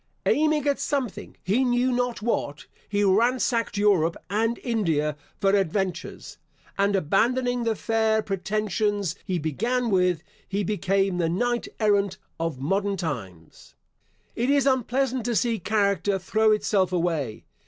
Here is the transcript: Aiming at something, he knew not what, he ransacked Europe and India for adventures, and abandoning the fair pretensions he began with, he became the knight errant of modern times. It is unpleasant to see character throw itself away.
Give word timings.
Aiming 0.25 0.67
at 0.67 0.79
something, 0.79 1.37
he 1.43 1.63
knew 1.63 1.91
not 1.91 2.23
what, 2.23 2.65
he 2.89 3.03
ransacked 3.03 3.77
Europe 3.77 4.17
and 4.31 4.57
India 4.63 5.15
for 5.39 5.51
adventures, 5.51 6.39
and 6.75 6.95
abandoning 6.95 7.65
the 7.65 7.75
fair 7.75 8.23
pretensions 8.23 9.13
he 9.23 9.37
began 9.37 9.91
with, 9.91 10.23
he 10.49 10.63
became 10.63 11.19
the 11.19 11.29
knight 11.29 11.67
errant 11.79 12.17
of 12.39 12.59
modern 12.59 12.97
times. 12.97 13.75
It 14.35 14.49
is 14.49 14.65
unpleasant 14.65 15.23
to 15.25 15.35
see 15.35 15.59
character 15.59 16.17
throw 16.17 16.51
itself 16.51 16.91
away. 16.91 17.43